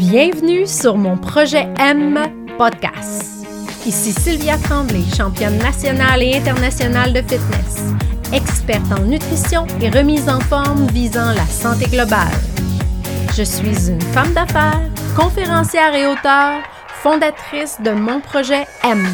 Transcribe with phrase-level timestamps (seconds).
[0.00, 2.18] Bienvenue sur mon projet M
[2.56, 3.46] podcast.
[3.84, 7.92] Ici Sylvia Tremblay, championne nationale et internationale de fitness,
[8.32, 12.32] experte en nutrition et remise en forme visant la santé globale.
[13.36, 14.80] Je suis une femme d'affaires,
[15.14, 16.62] conférencière et auteure,
[17.02, 19.06] fondatrice de mon projet M.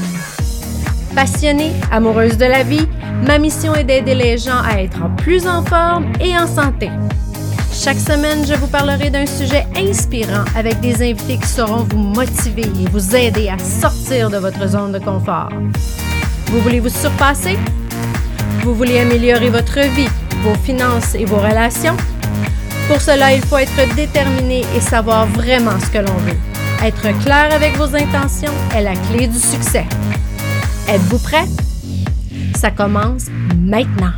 [1.16, 2.86] Passionnée, amoureuse de la vie,
[3.26, 6.90] ma mission est d'aider les gens à être plus en forme et en santé.
[7.78, 12.62] Chaque semaine, je vous parlerai d'un sujet inspirant avec des invités qui sauront vous motiver
[12.62, 15.50] et vous aider à sortir de votre zone de confort.
[16.46, 17.56] Vous voulez vous surpasser?
[18.62, 20.08] Vous voulez améliorer votre vie,
[20.42, 21.96] vos finances et vos relations?
[22.88, 26.38] Pour cela, il faut être déterminé et savoir vraiment ce que l'on veut.
[26.82, 29.84] Être clair avec vos intentions est la clé du succès.
[30.88, 31.44] Êtes-vous prêt?
[32.56, 34.12] Ça commence maintenant.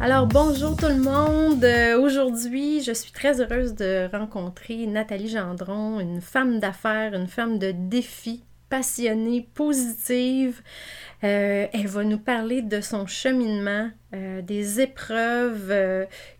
[0.00, 1.64] Alors bonjour tout le monde.
[1.64, 7.58] Euh, Aujourd'hui, je suis très heureuse de rencontrer Nathalie Gendron, une femme d'affaires, une femme
[7.58, 10.62] de défi, passionnée, positive.
[11.24, 15.74] Euh, elle va nous parler de son cheminement, euh, des épreuves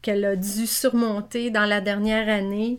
[0.03, 2.79] qu'elle a dû surmonter dans la dernière année.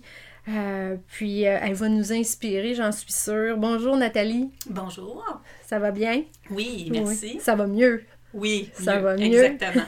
[1.07, 3.57] puis elle va nous inspirer, j'en suis sûre.
[3.57, 4.49] Bonjour Nathalie.
[4.69, 5.41] Bonjour.
[5.67, 6.23] Ça va bien?
[6.49, 7.37] Oui, merci.
[7.41, 8.01] ça va mieux.
[8.33, 9.43] Oui, ça va mieux.
[9.43, 9.85] Exactement.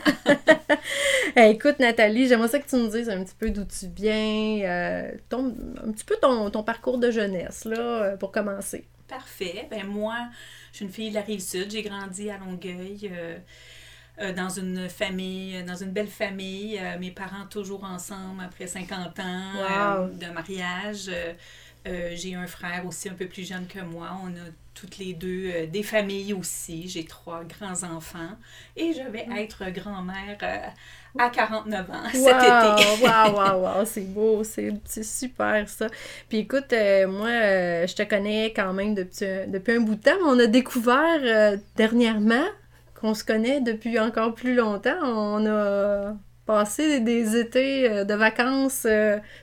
[1.36, 5.12] écoute, Nathalie, j'aimerais ça que tu nous dises un petit peu d'où tu viens, euh,
[5.30, 8.86] ton, un petit peu ton, ton, parcours de jeunesse, là, euh, pour commencer.
[9.08, 9.68] Parfait.
[9.70, 10.16] Ben moi,
[10.72, 11.70] je suis une fille de la Rive-Sud.
[11.70, 13.12] J'ai grandi à Longueuil.
[13.12, 13.38] Euh,
[14.36, 20.32] dans une famille, dans une belle famille, mes parents toujours ensemble après 50 ans de
[20.32, 21.10] mariage.
[21.86, 24.10] J'ai un frère aussi un peu plus jeune que moi.
[24.24, 26.88] On a toutes les deux euh, des familles aussi.
[26.88, 28.38] J'ai trois grands-enfants
[28.76, 33.04] et je vais être grand-mère euh, à 49 ans cet été.
[33.04, 35.88] Waouh, waouh, waouh, c'est beau, c'est super ça.
[36.30, 40.18] Puis écoute, euh, moi, je te connais quand même depuis, depuis un bout de temps,
[40.18, 42.46] mais on a découvert dernièrement
[43.00, 45.00] qu'on se connaît depuis encore plus longtemps.
[45.04, 48.88] On a passé des étés de vacances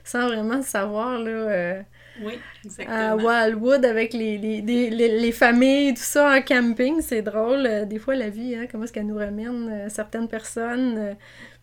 [0.03, 1.83] sans vraiment savoir, là
[2.21, 2.97] oui, exactement.
[2.97, 7.65] À Wildwood avec les, les, les, les, familles, tout ça en camping, c'est drôle.
[7.65, 11.13] Euh, des fois, la vie, hein, comment est-ce qu'elle nous ramène euh, certaines personnes, euh,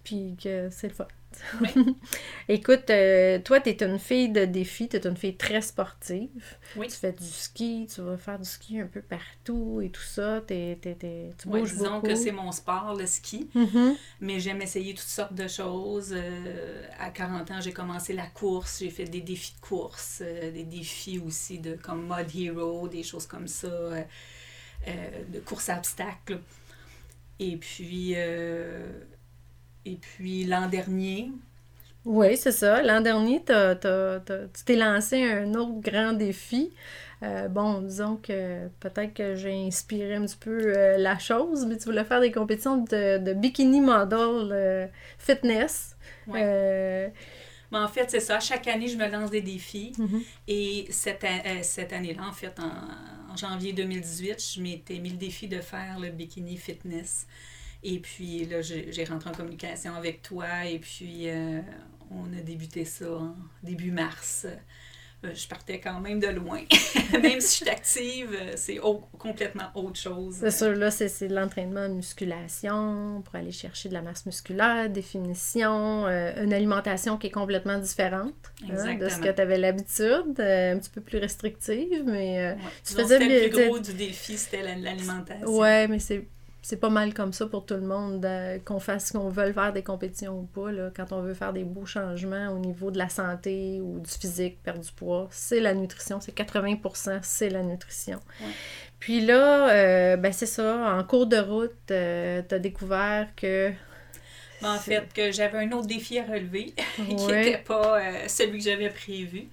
[0.04, 1.06] puis que c'est le fun.
[2.48, 6.56] Écoute, euh, toi, tu es une fille de défi, tu es une fille très sportive.
[6.76, 6.86] Oui.
[6.88, 10.40] Tu fais du ski, tu vas faire du ski un peu partout et tout ça.
[10.46, 13.50] T'es, t'es, tu bouges disons que c'est mon sport, le ski.
[13.54, 13.96] Mm-hmm.
[14.20, 16.12] Mais j'aime essayer toutes sortes de choses.
[16.16, 20.50] Euh, à 40 ans, j'ai commencé la course, j'ai fait des défis de course, euh,
[20.50, 23.68] des défis aussi de comme Mud Hero, des choses comme ça,
[24.86, 26.40] de course à obstacles.
[27.38, 28.14] Et puis
[29.86, 31.30] et puis l'an dernier.
[32.04, 32.82] Oui, c'est ça.
[32.82, 36.70] L'an dernier, tu t'es lancé un autre grand défi.
[37.22, 41.78] Euh, bon, disons que peut-être que j'ai inspiré un petit peu euh, la chose, mais
[41.78, 44.86] tu voulais faire des compétitions de, bikini model euh,
[45.18, 45.96] fitness.
[46.26, 47.10] mais
[47.72, 48.38] en fait, c'est ça.
[48.38, 49.92] Chaque année, je me lance des défis.
[49.98, 50.22] Mm-hmm.
[50.46, 51.26] Et cette,
[51.62, 55.98] cette année-là, en fait, en, en, janvier 2018, je m'étais mis le défi de faire
[55.98, 57.26] le bikini fitness.
[57.82, 61.60] Et puis là, j'ai rentré en communication avec toi et puis euh,
[62.10, 64.46] on a débuté ça en début mars.
[65.24, 66.60] Euh, je partais quand même de loin.
[67.12, 68.78] même si je suis active, euh, c'est
[69.18, 70.36] complètement autre chose.
[70.40, 76.06] C'est sûr, là, c'est de l'entraînement musculation pour aller chercher de la masse musculaire, définition,
[76.06, 78.34] une alimentation qui est complètement différente
[78.68, 83.18] hein, de ce que tu avais l'habitude, un petit peu plus restrictive, mais tu faisais...
[83.18, 85.56] le plus gros du défi, c'était l'alimentation.
[85.56, 86.26] Ouais, mais c'est
[86.66, 89.72] c'est pas mal comme ça pour tout le monde, euh, qu'on fasse, qu'on veut faire
[89.72, 90.72] des compétitions ou pas.
[90.72, 94.10] Là, quand on veut faire des beaux changements au niveau de la santé ou du
[94.10, 96.20] physique, perdre du poids, c'est la nutrition.
[96.20, 98.18] C'est 80% c'est la nutrition.
[98.98, 103.70] Puis là, euh, ben c'est ça, en cours de route, euh, tu as découvert que
[104.60, 108.64] ben, en fait, que j'avais un autre défi à relever qui n'était pas celui que
[108.64, 109.50] j'avais prévu.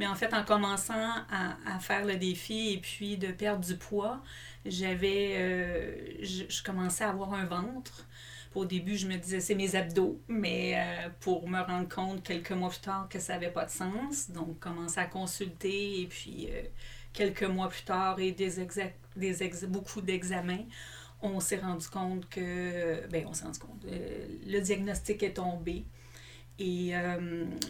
[0.00, 0.94] Mais en fait, en commençant
[1.30, 4.20] à, à, faire le défi et puis de perdre du poids,
[4.64, 5.34] j'avais.
[5.36, 8.06] Euh, je, commençais à avoir un ventre.
[8.54, 12.52] Au début, je me disais c'est mes abdos, mais euh, pour me rendre compte quelques
[12.52, 14.30] mois plus tard que ça n'avait pas de sens.
[14.30, 16.62] Donc, commencer à consulter et puis euh,
[17.12, 18.66] quelques mois plus tard et des,
[19.16, 20.64] des beaucoup d'examens,
[21.20, 23.06] on s'est rendu compte que.
[23.08, 23.84] Ben, on s'est rendu compte.
[23.84, 25.84] le diagnostic est tombé
[26.58, 26.92] et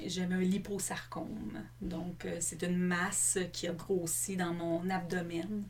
[0.06, 1.64] j'avais un liposarcome.
[1.82, 5.64] Donc, c'est une masse qui a grossi dans mon abdomen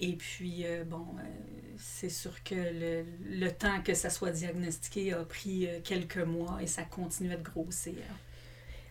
[0.00, 1.22] Et puis, euh, bon, euh,
[1.78, 6.58] c'est sûr que le, le, temps que ça soit diagnostiqué a pris euh, quelques mois
[6.60, 7.94] et ça continuait de grossir.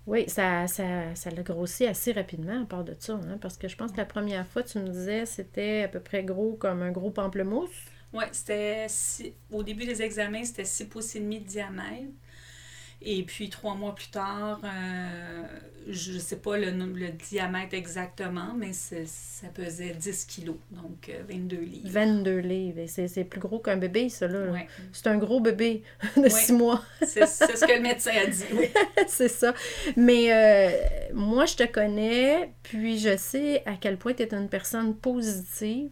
[0.08, 3.68] Oui, ça, ça, ça l'a grossi assez rapidement à part de ça, hein, parce que
[3.68, 6.82] je pense que la première fois, tu me disais, c'était à peu près gros comme
[6.82, 7.70] un gros pamplemousse.
[8.14, 8.88] Oui, c'était
[9.52, 12.14] au début des examens, c'était 6 pouces et demi de diamètre.
[13.02, 15.44] Et puis trois mois plus tard, euh,
[15.88, 21.56] je ne sais pas le, le, diamètre exactement, mais ça pesait 10 kilos, donc 22
[21.56, 21.90] euh, livres.
[21.90, 22.82] 22 livres.
[22.88, 24.28] C'est plus gros qu'un bébé, ça.
[24.28, 24.54] là.
[24.92, 25.84] C'est un gros bébé
[26.18, 26.84] de 6 mois.
[27.02, 28.44] c'est ce que le médecin a dit.
[29.08, 29.54] c'est ça.
[29.96, 30.72] Mais euh,
[31.14, 35.92] moi, je te connais, puis je sais à quel point tu es une personne positive.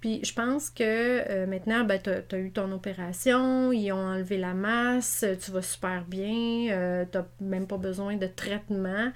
[0.00, 4.38] Puis je pense que euh, maintenant, ben, tu as, eu ton opération, ils ont enlevé
[4.38, 9.12] la masse, tu vas super bien, euh, tu n'as même pas besoin de traitement.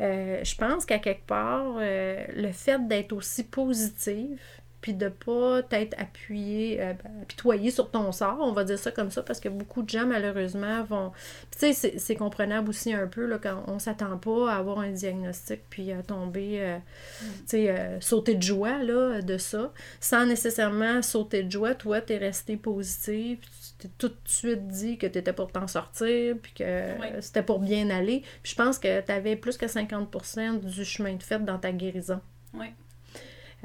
[0.00, 4.40] Euh, je pense qu'à quelque part, le fait d'être aussi positive,
[4.82, 8.90] puis de pas t'être appuyé, euh, ben, apitoyé sur ton sort, on va dire ça
[8.90, 11.12] comme ça, parce que beaucoup de gens, malheureusement, vont...
[11.56, 14.90] Tu sais, c'est comprenable aussi un peu, là, quand on s'attend pas à avoir un
[14.90, 17.24] diagnostic, puis à tomber, euh, mm.
[17.24, 22.00] tu sais, euh, sauter de joie, là, de ça, sans nécessairement sauter de joie, toi,
[22.00, 26.52] t'es resté positif, tu t'es tout de suite dit que t'étais pour t'en sortir, puis
[26.54, 31.14] que c'était pour bien aller, puis je pense que t'avais plus que 50% du chemin
[31.14, 32.20] de fait dans ta guérison.
[32.54, 32.66] Oui.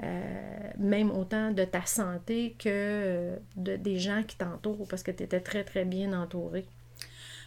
[0.04, 5.10] Euh, même autant de ta santé que euh, de, des gens qui t'entourent, parce que
[5.12, 6.66] tu étais très, très bien entourée.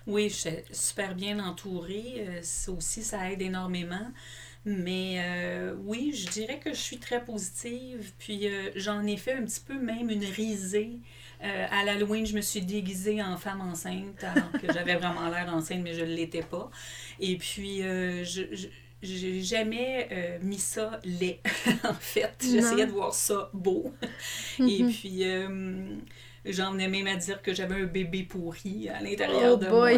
[0.07, 2.27] Oui, je suis super bien entourée.
[2.27, 4.11] Euh, ça aussi, ça aide énormément.
[4.67, 5.19] Mais
[5.87, 8.13] oui, je dirais que je suis très positive.
[8.19, 10.99] Puis j'en ai fait un petit peu même une risée.
[11.41, 15.81] à l'Halloween, je me suis déguisée en femme enceinte, alors que j'avais vraiment l'air enceinte,
[15.83, 16.71] mais je ne l'étais pas.
[17.21, 18.69] Et puis, je
[19.03, 21.41] j'ai jamais euh, mis ça laid,
[21.85, 22.35] en fait.
[22.43, 23.93] J'essayais de voir ça beau.
[24.59, 24.93] Et mhm.
[24.93, 25.97] puis, euh,
[26.45, 29.93] j'en venais même à dire que j'avais un bébé pourri à l'intérieur oh de moi.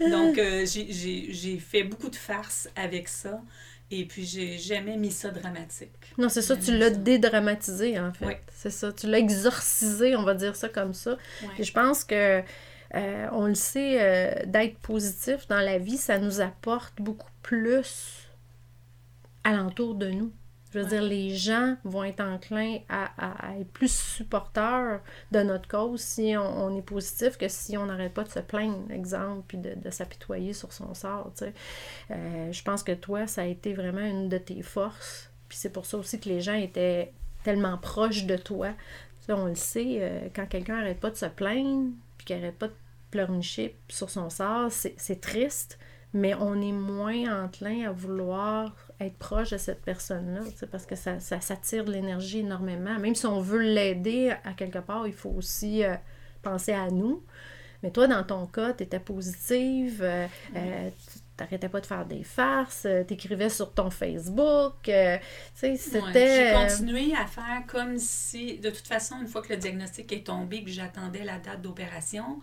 [0.10, 3.42] Donc, euh, j'ai fait beaucoup de farces avec ça.
[3.90, 5.90] Et puis, j'ai jamais mis ça dramatique.
[6.16, 8.40] Non, c'est ça, tu l'as dédramatisé, en fait.
[8.54, 11.18] C'est ça, tu l'as exorcisé, on va dire ça comme ça.
[11.58, 12.42] Et je pense que
[12.94, 18.28] euh, on le sait, euh, d'être positif dans la vie, ça nous apporte beaucoup plus
[19.44, 20.32] alentour de nous.
[20.72, 23.10] Je veux dire, les gens vont être enclins à,
[23.58, 25.00] être plus supporteurs
[25.32, 28.88] de notre cause si on, est positif que si on n'arrête pas de se plaindre,
[28.92, 31.32] exemple, puis de, s'apitoyer sur son sort.
[32.12, 35.32] Euh, je pense que toi, ça a été vraiment une de tes forces.
[35.48, 38.68] Puis c'est pour ça aussi que les gens étaient tellement proches de toi.
[39.28, 41.90] on le sait, quand quelqu'un n'arrête pas de se plaindre,
[42.20, 42.74] puis qu'il n'arrête pas de
[43.10, 45.78] pleurnicher sur son sort, c'est triste,
[46.12, 51.18] mais on est moins enclin à vouloir être proche de cette personne-là, parce que ça,
[51.18, 52.98] ça, tire de l'énergie énormément.
[52.98, 55.94] Même si on veut l'aider à quelque part, il faut aussi euh,
[56.42, 57.24] penser à nous.
[57.82, 60.26] Mais toi, dans ton cas, tu étais positive, euh,
[60.56, 60.90] euh,
[61.40, 64.92] t'arrêtais pas de faire des farces, t'écrivais sur ton Facebook, tu
[65.54, 66.52] sais, c'était...
[66.52, 70.26] j'ai continué à faire comme si, de toute façon, une fois que le diagnostic est
[70.26, 72.40] tombé, que j'attendais la date d'opération,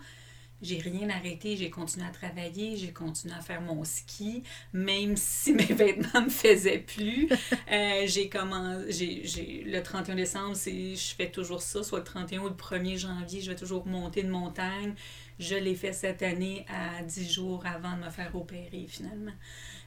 [0.60, 5.52] j'ai rien arrêté, j'ai continué à travailler, j'ai continué à faire mon ski, même si
[5.54, 7.28] mes vêtements me faisaient plus.
[7.70, 12.40] Euh, j'ai commencé, j'ai, le 31 décembre, c'est, je fais toujours ça, soit le 31
[12.40, 14.94] ou le 1er janvier, je vais toujours monter de montagne.
[15.38, 19.32] Je l'ai fait cette année à 10 jours avant de me faire opérer finalement.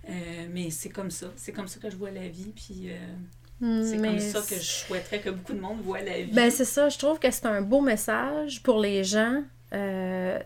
[0.10, 2.90] Euh, mais c'est comme ça, c'est comme ça que je vois la vie, puis...
[2.90, 2.98] Euh,
[3.60, 6.32] hmm, c'est comme ça que je souhaiterais que beaucoup de monde voit la vie.
[6.32, 10.40] Ben c'est ça, je trouve que c'est un beau message pour les gens euh,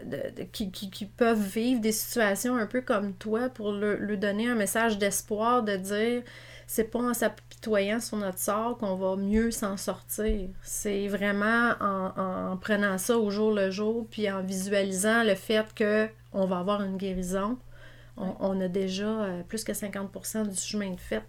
[0.51, 4.99] qui, qui, peuvent vivre des situations un peu comme toi pour lui donner un message
[4.99, 6.21] d'espoir, de dire
[6.67, 10.49] c'est pas en s'apitoyant sur notre sort qu'on va mieux s'en sortir.
[10.61, 15.73] C'est vraiment en, en, prenant ça au jour le jour, puis en visualisant le fait
[15.73, 17.57] que on va avoir une guérison.
[18.17, 21.23] On, on a déjà euh, plus que 50% du chemin de fait.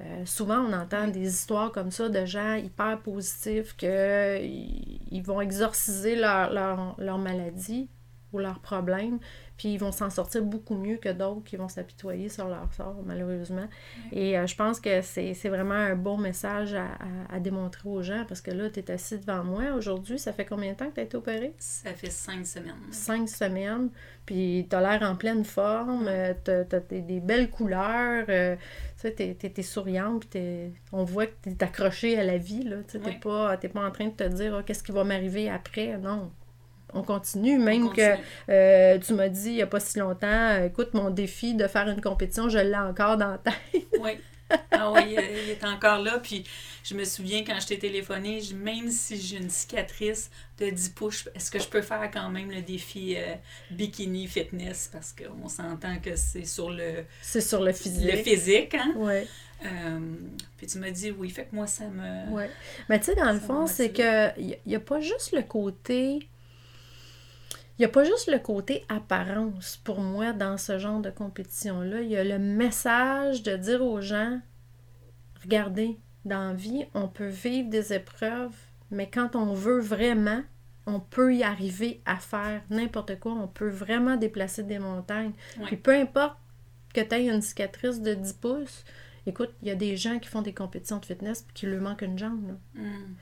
[0.00, 6.14] Euh, souvent, on entend des histoires comme ça de gens hyper positifs qu'ils vont exorciser
[6.14, 6.52] leur,
[6.98, 7.90] leur, maladie
[8.32, 9.18] ou leurs problèmes,
[9.56, 13.02] puis ils vont s'en sortir beaucoup mieux que d'autres qui vont s'apitoyer sur leur sort,
[13.04, 13.68] malheureusement.
[14.12, 16.86] Et euh, je pense que c'est vraiment un bon message à,
[17.28, 20.18] à, démontrer aux gens, parce que là, tu es assis devant moi aujourd'hui.
[20.18, 21.54] Ça fait combien de temps que tu as été opéré?
[21.58, 22.74] Ça fait cinq semaines.
[22.90, 23.90] Cinq semaines.
[24.28, 28.56] Puis tu as l'air en pleine forme, euh, tu as, des belles couleurs, euh,
[29.00, 32.62] tu sais, tu es, souriante, puis on voit que tu es accroché à la vie,
[32.62, 32.76] là.
[32.86, 35.96] Tu n'es pas, pas en train de te dire oh, qu'est-ce qui va m'arriver après.
[35.96, 36.30] Non,
[36.92, 38.16] on continue, même que
[38.48, 41.88] euh, tu m'as dit il n'y a pas si longtemps, écoute, mon défi de faire
[41.88, 43.86] une compétition, je l'ai encore dans la tête.
[44.00, 44.12] oui.
[44.70, 46.18] ah oui, il est encore là.
[46.22, 46.44] Puis
[46.82, 51.28] je me souviens quand je t'ai téléphoné, même si j'ai une cicatrice de 10 pouces,
[51.34, 53.34] est-ce que je peux faire quand même le défi euh,
[53.70, 54.88] bikini fitness?
[54.90, 57.04] Parce qu'on s'entend que c'est sur le...
[57.20, 58.10] C'est sur le physique.
[58.10, 58.94] Le physique, hein?
[58.96, 59.26] Oui.
[59.64, 60.00] Euh,
[60.56, 62.30] puis tu m'as dit oui, fait que moi ça me.
[62.30, 62.44] Oui.
[62.88, 66.28] Mais tu sais, dans le fond, c'est que il n'y a pas juste le côté.
[67.78, 72.00] Il n'y a pas juste le côté apparence pour moi dans ce genre de compétition-là.
[72.00, 74.40] Il y a le message de dire aux gens
[75.42, 78.54] regardez, dans la vie, on peut vivre des épreuves,
[78.90, 80.42] mais quand on veut vraiment,
[80.86, 83.32] on peut y arriver à faire n'importe quoi.
[83.32, 85.32] On peut vraiment déplacer des montagnes.
[85.66, 86.36] Puis peu importe
[86.92, 88.84] que tu aies une cicatrice de 10 pouces,
[89.28, 91.82] Écoute, il y a des gens qui font des compétitions de fitness et qui leur
[91.82, 92.56] manquent une jambe.
[92.74, 93.14] Mm.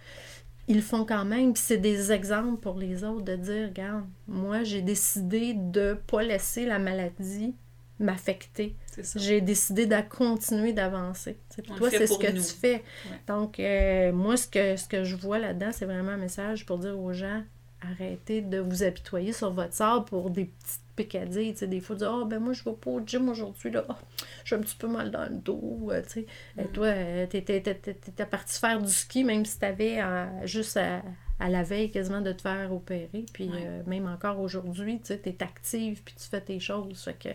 [0.68, 1.52] Ils le font quand même.
[1.52, 5.94] Puis c'est des exemples pour les autres de dire, regarde, moi, j'ai décidé de ne
[5.94, 7.54] pas laisser la maladie
[7.98, 8.76] m'affecter.
[9.14, 11.38] J'ai décidé de continuer d'avancer.
[11.76, 12.82] Toi, c'est ce que tu fais.
[13.26, 16.78] Donc, euh, moi, ce que, ce que je vois là-dedans, c'est vraiment un message pour
[16.78, 17.42] dire aux gens,
[17.80, 21.52] arrêtez de vous apitoyer sur votre sort pour des petites picadilles.
[21.52, 23.84] Tu sais, des fois, dire, ah, ben moi, je vais pas au gym aujourd'hui, là.
[23.88, 23.98] Ah,
[24.44, 25.88] j'ai un petit peu mal dans le dos.
[25.90, 26.26] Euh, tu sais.
[26.58, 26.72] Et mm.
[26.72, 31.02] toi, euh, t'étais parti faire du ski, même si t'avais avais juste à,
[31.48, 33.26] la veille quasiment de te faire opérer.
[33.32, 37.04] Puis euh, même encore aujourd'hui, tu es active, puis tu fais tes choses.
[37.04, 37.28] Fait que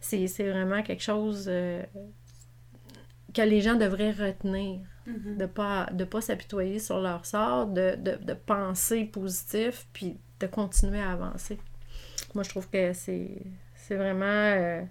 [0.00, 4.80] c'est vraiment quelque chose que les gens devraient retenir.
[5.06, 5.36] Mm-hmm.
[5.38, 11.00] De pas de pas s'apitoyer sur leur sort, de, de, penser positif, puis de continuer
[11.00, 11.58] à avancer.
[12.34, 13.40] Moi, je trouve que c'est
[13.90, 14.82] vraiment, euh,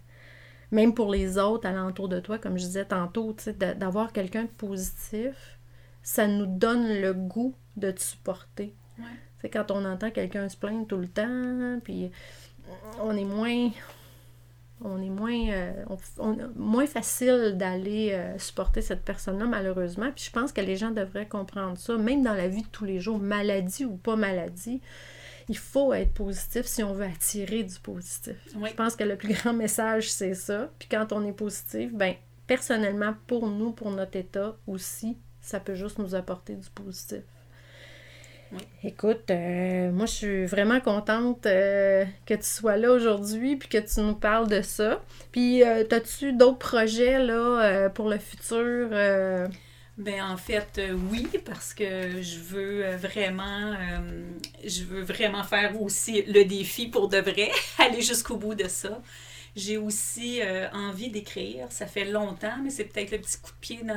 [0.72, 5.60] même pour les autres alentour de toi, comme je disais tantôt, d'avoir quelqu'un de positif,
[6.02, 8.74] ça nous donne le goût de te supporter.
[9.42, 12.12] c'est Quand on entend quelqu'un se plaindre tout le temps, puis
[13.02, 13.70] on est moins
[14.82, 15.84] on est moins, euh,
[16.56, 20.12] moins facile d'aller euh, supporter cette personne-là, malheureusement.
[20.16, 22.86] Puis je pense que les gens devraient comprendre ça, même dans la vie de tous
[22.86, 24.82] les jours, maladie ou pas maladie.
[25.50, 28.36] Il faut être positif si on veut attirer du positif.
[28.54, 30.70] Je pense que le plus grand message, c'est ça.
[30.78, 32.16] Puis quand on est positif, ben
[32.48, 37.24] personnellement, pour nous, pour notre état aussi, ça peut juste nous apporter du positif.
[38.84, 43.78] Écoute, euh, moi je suis vraiment contente euh, que tu sois là aujourd'hui puis que
[43.78, 45.02] tu nous parles de ça.
[45.32, 48.90] Puis, euh, as-tu d'autres projets là pour le futur?
[49.98, 50.80] Ben en fait,
[51.12, 53.76] oui, parce que je veux vraiment,
[54.64, 57.50] je veux vraiment faire aussi le défi pour de vrai,
[57.80, 59.02] aller jusqu'au bout de ça.
[59.56, 60.40] J'ai aussi
[60.72, 61.72] envie d'écrire.
[61.72, 63.96] Ça fait longtemps, mais c'est peut-être le petit coup de pied dans,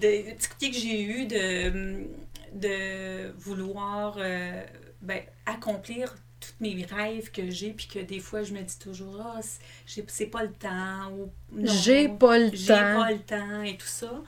[0.00, 2.08] le petit coup de pied que j'ai eu de
[2.52, 4.62] de vouloir euh,
[5.02, 9.20] ben, accomplir tous mes rêves que j'ai, puis que des fois, je me dis toujours,
[9.20, 9.40] ah,
[10.06, 11.30] c'est pas le temps, ou
[11.64, 12.56] j'ai pas le temps.
[12.56, 14.22] J'ai pas le temps, et tout ça.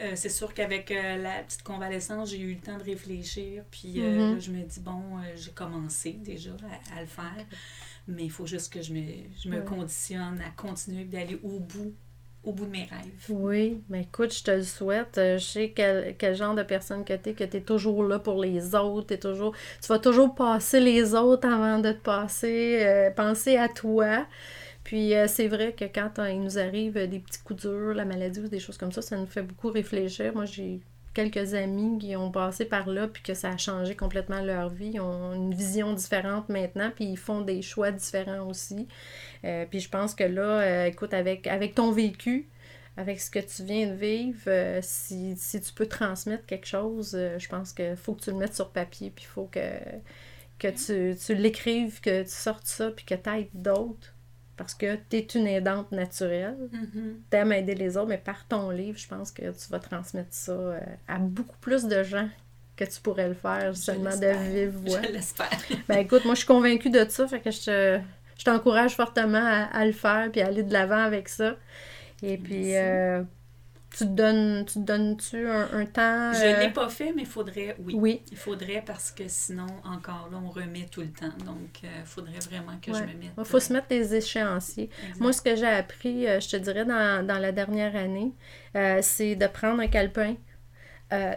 [0.00, 3.98] Euh, c'est sûr qu'avec euh, la petite convalescence, j'ai eu le temps de réfléchir, puis
[3.98, 4.40] mm-hmm.
[4.40, 5.02] je me dis, bon,
[5.36, 6.52] j'ai commencé déjà
[6.96, 7.44] à, le faire,
[8.08, 9.02] mais il faut juste que je me,
[9.42, 11.94] je me conditionne à continuer d'aller au bout
[12.44, 13.28] au bout de mes rêves.
[13.28, 15.16] Oui, mais écoute, je te le souhaite.
[15.18, 18.02] Euh, je sais quel, quel genre de personne que tu es, que tu es toujours
[18.02, 19.12] là pour les autres.
[19.12, 23.68] Es toujours, tu vas toujours passer les autres avant de te passer, euh, penser à
[23.68, 24.26] toi.
[24.84, 28.40] Puis euh, c'est vrai que quand il nous arrive des petits coups durs, la maladie
[28.40, 30.34] ou des choses comme ça, ça nous fait beaucoup réfléchir.
[30.34, 30.80] Moi, j'ai
[31.14, 34.92] quelques amis qui ont passé par là, puis que ça a changé complètement leur vie.
[34.94, 38.88] Ils ont une vision différente maintenant, puis ils font des choix différents aussi.
[39.44, 42.48] Euh, puis je pense que là, euh, écoute, avec, ton vécu,
[42.96, 47.48] avec ce que tu viens de vivre, euh, si, tu peux transmettre quelque chose, je
[47.48, 49.60] pense qu'il faut que tu le mettes sur papier, puis il faut que,
[50.58, 54.11] que tu, tu l'écrives, que tu sortes ça, puis que tu aides d'autres
[54.62, 56.56] parce que tu es une aidante naturelle.
[56.72, 57.14] Mm-hmm.
[57.30, 60.28] Tu aimes aider les autres, mais par ton livre, je pense que tu vas transmettre
[60.30, 60.78] ça euh,
[61.08, 62.28] à beaucoup plus de gens
[62.76, 65.02] que tu pourrais le faire seulement de vivre voix.
[65.02, 65.50] Je l'espère.
[65.88, 68.00] ben écoute, moi je suis convaincue de ça, fait que je te,
[68.38, 71.56] je t'encourage fortement à, le faire puis à aller de l'avant avec ça.
[72.22, 73.24] Et puis, euh,
[73.92, 76.32] tu te donnes, tu donnes-tu un, temps?
[76.32, 77.94] Je ne l'ai euh, pas fait, mais il faudrait, oui.
[77.96, 78.22] Oui.
[78.30, 81.32] Il faudrait parce que sinon, encore là, on remet tout le temps.
[81.44, 83.32] Donc, il euh, faudrait vraiment que je me mette.
[83.36, 84.88] Il faut se mettre des échéanciers.
[85.20, 88.32] Moi, ce que j'ai appris, euh, je te dirais, dans, la dernière année,
[89.02, 90.36] c'est de prendre un calepin,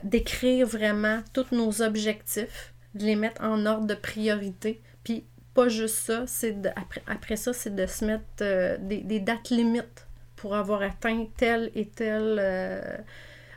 [0.03, 4.81] d'écrire vraiment tous nos objectifs, de les mettre en ordre de priorité.
[5.03, 9.49] Puis, pas juste ça, c'est après, après ça, c'est de se mettre des, des dates
[9.49, 10.04] limites
[10.45, 12.97] pour avoir atteint tel et tel euh,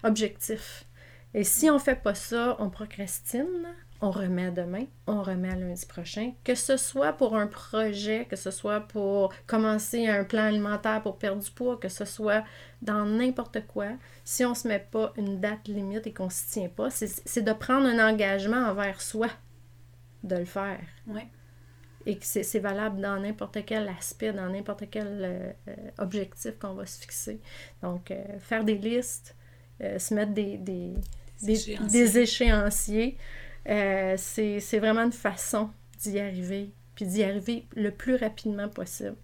[0.05, 0.87] objectif.
[1.35, 3.69] Et si on fait pas ça, on procrastine.
[4.01, 6.33] on remet demain, on remet à lundi prochain.
[6.45, 11.19] Que ce soit pour un projet, que ce soit pour commencer un plan alimentaire pour
[11.19, 12.43] perdre du poids, que ce soit
[12.81, 13.89] dans n'importe quoi,
[14.25, 16.89] si on ne se met pas une date limite et qu'on ne s'y tient pas,
[16.89, 19.29] c'est de prendre un engagement envers soi
[20.23, 20.81] de le faire.
[21.07, 21.21] Oui.
[22.07, 26.75] Et que c'est valable dans n'importe quel aspect, dans n'importe quel euh, euh, objectif qu'on
[26.75, 27.41] va se fixer.
[27.83, 29.35] Donc, euh, faire des listes,
[29.81, 30.95] se mettre des, des,
[31.41, 33.17] des échéanciers
[33.67, 39.17] c'est vraiment une façon d'y arriver, puis d'y arriver le plus rapidement possible.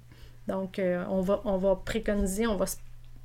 [0.46, 2.66] Donc, on, va, on va préconiser, on va,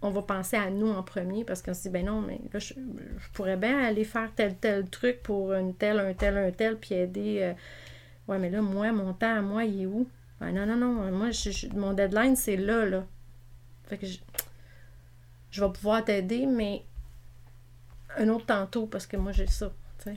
[0.02, 2.60] on va penser à nous en premier parce qu'on se dit, ben non, mais là,
[2.60, 2.74] je,
[3.34, 6.96] pourrais bien aller faire tel, tel truc pour une telle, un tel, un tel, puis
[6.96, 7.54] aider.
[8.30, 10.08] Ouais, mais là, moi, mon temps à moi, il est où?
[10.40, 11.30] Non, non, non, moi,
[11.74, 13.04] mon deadline, c'est là, là.
[13.88, 14.20] Fait que je,
[15.50, 16.84] je vais pouvoir t'aider, mais
[18.18, 19.74] un autre tantôt parce que moi, j'ai ça.
[20.06, 20.14] Il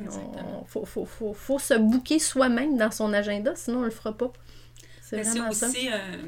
[0.67, 4.17] faut, faut, faut, faut, se bouquer soi-même dans son agenda, sinon on ne le fera
[4.17, 4.31] pas.
[5.01, 6.23] C'est aussi euh,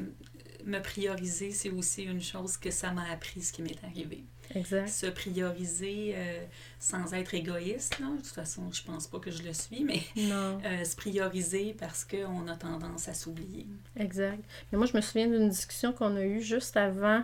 [0.65, 4.25] me prioriser, c'est aussi une chose que ça m'a appris ce qui m'est arrivé.
[4.53, 4.87] Exact.
[4.87, 6.43] Se prioriser euh,
[6.79, 10.83] sans être égoïste, De toute façon, je pense pas que je le suis, mais euh,
[10.83, 13.65] se prioriser parce qu'on a tendance à s'oublier.
[13.97, 14.43] Exact.
[14.71, 17.23] Mais moi, je me souviens d'une discussion qu'on a eue juste avant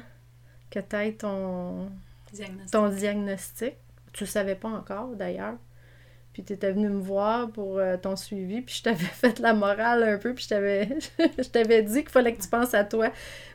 [0.70, 1.92] que tu aies ton
[2.34, 2.72] diagnostic.
[2.72, 3.74] ton diagnostic.
[4.14, 5.56] Tu le savais pas encore, d'ailleurs.
[6.34, 9.54] Puis tu étais venu me voir pour euh, ton suivi, puis je t'avais fait la
[9.54, 10.88] morale un peu, puis je t'avais,
[11.20, 13.12] je t'avais dit qu'il fallait que tu penses à toi.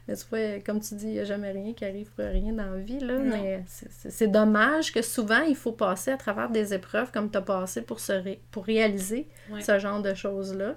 [0.07, 2.53] Mais tu vois, comme tu dis, il n'y a jamais rien qui arrive pour rien
[2.53, 3.19] dans la vie, là.
[3.19, 7.43] Mais c'est, dommage que souvent, il faut passer à travers des épreuves comme tu as
[7.43, 9.29] passé pour, se pour réaliser
[9.61, 10.77] ce genre de choses-là.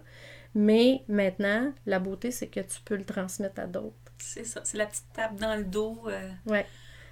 [0.56, 3.96] Mais maintenant, la beauté, c'est que tu peux le transmettre à d'autres.
[4.18, 6.02] C'est ça, c'est la petite tape dans le dos.
[6.08, 6.30] Euh...
[6.48, 6.66] Ouais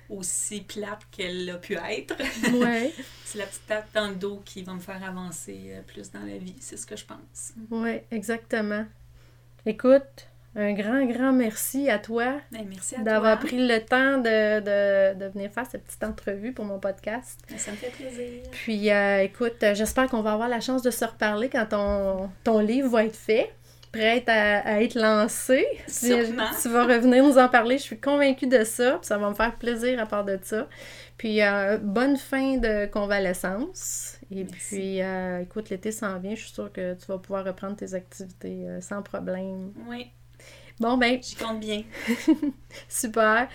[0.09, 2.15] aussi plate qu'elle a pu être.
[2.53, 2.93] Ouais.
[3.25, 6.23] c'est la petite tape dans le dos qui va me faire avancer euh, plus dans
[6.23, 7.53] la vie, c'est ce que je pense.
[7.69, 8.85] Oui, exactement.
[9.65, 12.67] Écoute, un grand, grand merci à toi ben,
[13.03, 17.39] d'avoir pris le temps de, de, de, venir faire cette petite entrevue pour mon podcast.
[17.49, 18.41] Ben, ça me fait plaisir.
[18.51, 22.59] Puis, euh, écoute, j'espère qu'on va avoir la chance de se reparler quand ton, ton
[22.59, 23.53] livre va être fait
[23.91, 25.65] prête à, être lancée.
[25.87, 28.99] Tu vas revenir nous en parler, je suis convaincue de ça.
[29.01, 30.67] ça va me faire plaisir à part de ça.
[31.17, 34.19] Puis, euh, bonne fin de convalescence.
[34.29, 36.35] Et puis, euh, écoute, l'été s'en vient.
[36.35, 39.73] Je suis sûre que tu vas pouvoir reprendre tes activités euh, sans problème.
[39.89, 40.11] Oui.
[40.79, 41.17] Bon, ben.
[41.21, 41.81] J'y compte bien.
[42.87, 43.47] Super.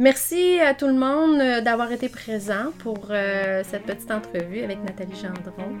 [0.00, 5.80] Merci à tout le monde d'avoir été présent pour cette petite entrevue avec Nathalie Gendron.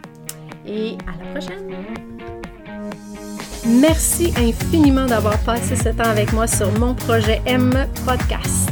[0.64, 2.41] Et à la prochaine!
[3.80, 7.72] Merci infiniment d'avoir passé ce temps avec moi sur mon projet M
[8.04, 8.68] Podcast.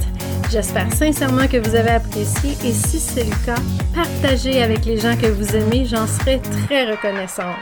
[0.51, 3.61] J'espère sincèrement que vous avez apprécié et si c'est le cas,
[3.95, 7.57] partagez avec les gens que vous aimez, j'en serai très reconnaissante.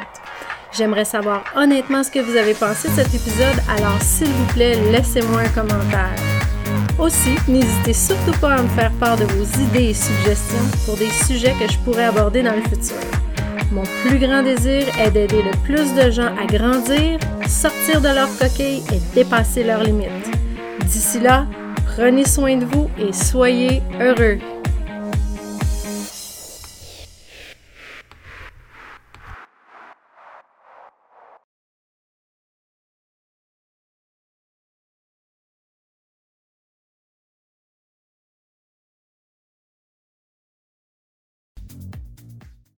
[0.76, 4.76] J'aimerais savoir honnêtement ce que vous avez pensé de cet épisode, alors s'il vous plaît,
[4.90, 6.16] laissez-moi un commentaire.
[6.98, 11.10] Aussi, n'hésitez surtout pas à me faire part de vos idées et suggestions pour des
[11.10, 12.96] sujets que je pourrais aborder dans le futur.
[13.70, 18.28] Mon plus grand désir est d'aider le plus de gens à grandir, sortir de leur
[18.38, 20.08] coquille et dépasser leurs limites.
[20.86, 21.46] D'ici là,
[21.84, 24.38] prenez soin de vous et soyez heureux.